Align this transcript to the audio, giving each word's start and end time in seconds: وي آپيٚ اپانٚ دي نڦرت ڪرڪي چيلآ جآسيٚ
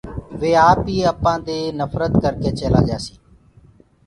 وي 0.39 0.51
آپيٚ 0.71 1.09
اپانٚ 1.13 1.43
دي 1.47 1.59
نڦرت 1.79 2.13
ڪرڪي 2.23 2.51
چيلآ 2.59 2.81
جآسيٚ 2.87 3.19